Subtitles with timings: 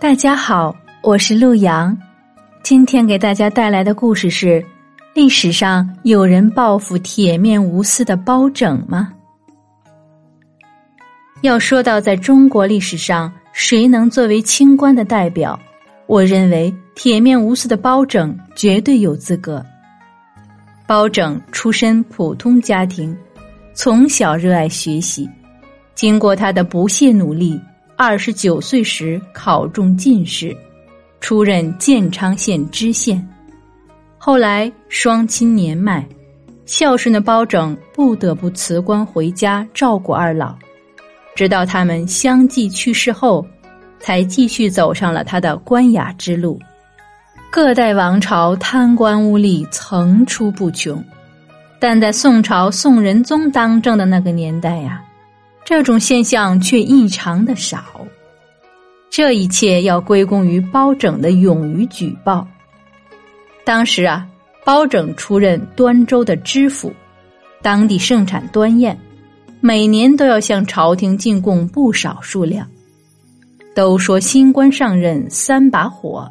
[0.00, 1.96] 大家好，我是陆阳，
[2.62, 4.64] 今天给大家带来的故事是：
[5.14, 9.12] 历史上有人报复铁面无私的包拯吗？
[11.42, 15.58] 要说到在中国历史上谁能作为清官的代表，
[16.06, 19.64] 我认为铁面无私的包拯绝对有资格。
[20.86, 23.16] 包拯出身普通家庭，
[23.72, 25.30] 从小热爱学习，
[25.94, 27.60] 经过他的不懈努力。
[28.04, 30.52] 二十九岁时考中进士，
[31.20, 33.24] 出任建昌县知县。
[34.18, 36.04] 后来双亲年迈，
[36.66, 40.52] 孝顺的包拯不得不辞官回家照顾二老，
[41.36, 43.46] 直到他们相继去世后，
[44.00, 46.58] 才继续走上了他的官衙之路。
[47.52, 51.00] 各代王朝贪官污吏层出不穷，
[51.78, 55.00] 但在宋朝宋仁宗当政的那个年代呀。
[55.64, 57.82] 这种现象却异常的少，
[59.10, 62.46] 这一切要归功于包拯的勇于举报。
[63.64, 64.26] 当时啊，
[64.64, 66.92] 包拯出任端州的知府，
[67.62, 68.96] 当地盛产端砚，
[69.60, 72.66] 每年都要向朝廷进贡不少数量。
[73.74, 76.28] 都说新官上任三把火，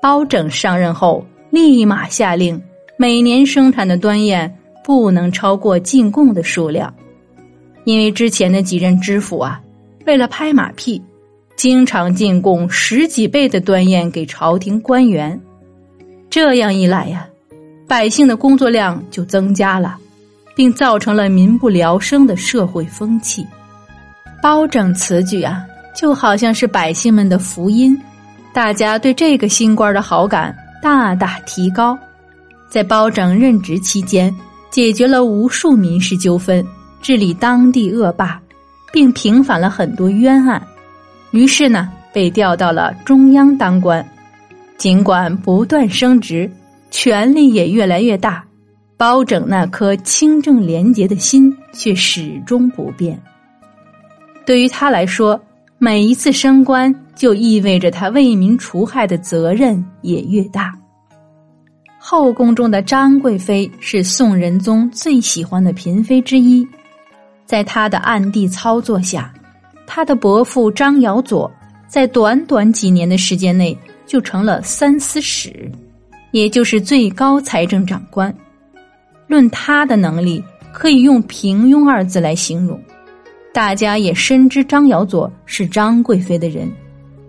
[0.00, 2.62] 包拯上任后立马下令，
[2.96, 6.94] 每年生产的端砚不能超过进贡的数量。
[7.84, 9.60] 因为之前的几任知府啊，
[10.06, 11.02] 为了拍马屁，
[11.56, 15.40] 经常进贡十几倍的端砚给朝廷官员，
[16.30, 17.26] 这样一来呀，
[17.86, 19.96] 百姓的工作量就增加了，
[20.54, 23.46] 并造成了民不聊生的社会风气。
[24.42, 27.96] 包拯此举啊，就好像是百姓们的福音，
[28.52, 31.98] 大家对这个新官的好感大大提高。
[32.68, 34.34] 在包拯任职期间，
[34.70, 36.64] 解决了无数民事纠纷。
[37.02, 38.40] 治理当地恶霸，
[38.92, 40.62] 并平反了很多冤案，
[41.32, 44.06] 于是呢，被调到了中央当官。
[44.78, 46.50] 尽管不断升职，
[46.90, 48.44] 权力也越来越大，
[48.96, 53.20] 包拯那颗清正廉洁的心却始终不变。
[54.44, 55.40] 对于他来说，
[55.78, 60.72] 每一次升官就意味着他为民除害的责任也越大。
[61.98, 66.66] 后宫中的张贵妃是宋仁宗最喜欢的嫔妃之一。
[67.52, 69.30] 在他的暗地操作下，
[69.86, 71.52] 他的伯父张尧佐
[71.86, 73.76] 在短短几年的时间内
[74.06, 75.70] 就成了三司使，
[76.30, 78.34] 也就是最高财政长官。
[79.26, 80.42] 论他的能力，
[80.72, 82.80] 可以用平庸二字来形容。
[83.52, 86.72] 大家也深知张尧佐是张贵妃的人，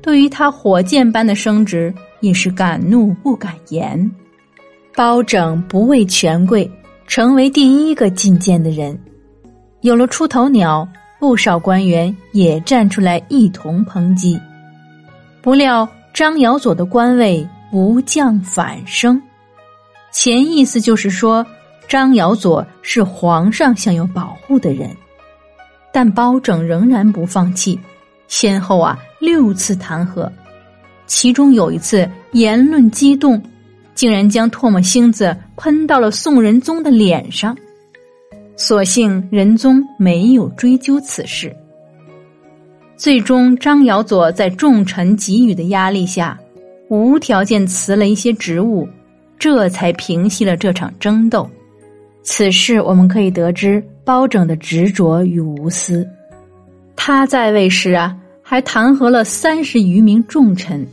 [0.02, 4.10] 对于他火箭般的升职，也是敢怒不敢言。
[4.96, 6.72] 包拯不畏权贵，
[7.08, 8.98] 成为第一个进谏的人。
[9.84, 10.88] 有了出头鸟，
[11.20, 14.40] 不少官员也站出来一同抨击。
[15.42, 19.22] 不料张尧佐的官位不降反升，
[20.14, 21.46] 潜意思就是说
[21.86, 24.90] 张尧佐是皇上想要保护的人。
[25.92, 27.78] 但包拯仍然不放弃，
[28.30, 30.32] 先后啊六次弹劾，
[31.08, 33.44] 其中有一次言论激动，
[33.96, 37.54] 竟然将唾沫星子喷到了宋仁宗的脸上。
[38.56, 41.56] 所幸仁宗没有追究此事。
[42.96, 46.40] 最终，张尧佐在众臣给予的压力下，
[46.90, 48.88] 无条件辞了一些职务，
[49.38, 51.50] 这才平息了这场争斗。
[52.22, 56.08] 此事我们可以得知包拯的执着与无私。
[56.96, 60.88] 他在位时啊，还弹劾了三十余名重臣，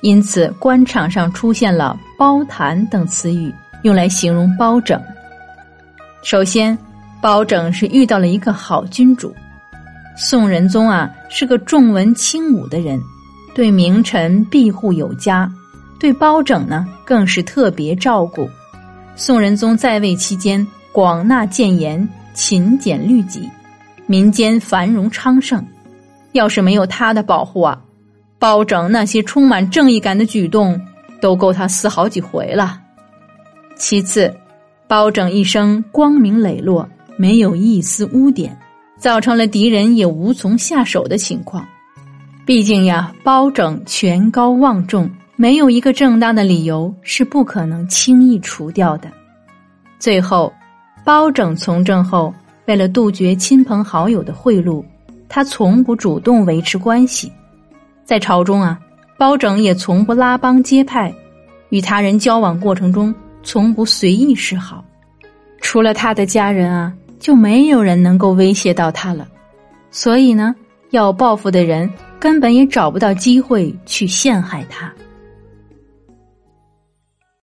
[0.00, 4.98] 因此官场上出现了“包弹”等词语，用来形容包拯。
[6.24, 6.76] 首先，
[7.20, 9.32] 包拯是遇到了一个好君主。
[10.16, 12.98] 宋仁宗啊是个重文轻武的人，
[13.54, 15.52] 对名臣庇护有加，
[16.00, 18.48] 对包拯呢更是特别照顾。
[19.14, 23.46] 宋仁宗在位期间，广纳谏言，勤俭律己，
[24.06, 25.62] 民间繁荣昌盛。
[26.32, 27.78] 要是没有他的保护啊，
[28.38, 30.80] 包拯那些充满正义感的举动，
[31.20, 32.80] 都够他死好几回了。
[33.76, 34.34] 其次。
[34.86, 38.56] 包拯一生光明磊落，没有一丝污点，
[38.98, 41.66] 造成了敌人也无从下手的情况。
[42.44, 49.10] 毕竟呀，包拯权高望重，没有一个正当的理由是不可能轻易除掉的。
[49.98, 50.52] 最后，
[51.04, 52.32] 包拯从政后，
[52.66, 54.84] 为了杜绝亲朋好友的贿赂，
[55.28, 57.32] 他从不主动维持关系。
[58.04, 58.78] 在朝中啊，
[59.16, 61.10] 包拯也从不拉帮结派，
[61.70, 63.14] 与他人交往过程中。
[63.44, 64.84] 从不随意示好，
[65.60, 69.28] 除了他的家人啊，就没有人能够威胁到他了。
[69.90, 70.54] 所以呢，
[70.90, 71.88] 要报复的人
[72.18, 74.92] 根本也找不到机会去陷害他。